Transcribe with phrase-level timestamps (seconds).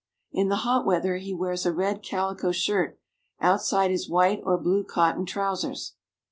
[0.31, 2.97] In the hot weather he wears a red calico shirt
[3.39, 5.93] outside his white or blue cotton trousers.